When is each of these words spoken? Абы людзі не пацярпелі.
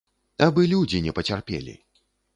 Абы 0.45 0.63
людзі 0.71 1.03
не 1.09 1.13
пацярпелі. 1.19 1.77